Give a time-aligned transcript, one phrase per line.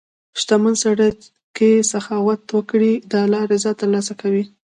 [0.39, 1.09] •شتمن سړی
[1.57, 4.43] که سخاوت وکړي، د الله رضا ترلاسه کوي.